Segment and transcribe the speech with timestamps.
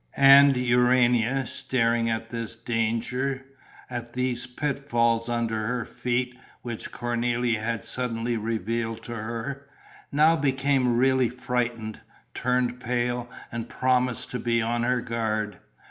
[0.17, 3.45] And Urania, staring at this danger,
[3.87, 9.67] at these pit falls under her feet which Cornélie had suddenly revealed to her,
[10.11, 12.01] now became really frightened,
[12.33, 15.59] turned pale and promised to be on her guard.